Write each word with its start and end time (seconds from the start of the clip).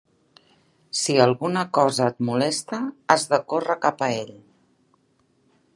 Si 0.99 1.17
alguna 1.25 1.63
cosa 1.79 2.07
et 2.13 2.25
molesta, 2.31 2.81
has 3.17 3.27
de 3.35 3.41
córrer 3.53 3.79
cap 3.87 4.01
a 4.07 4.11
ell. 4.23 4.35